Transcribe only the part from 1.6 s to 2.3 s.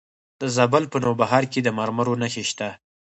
د مرمرو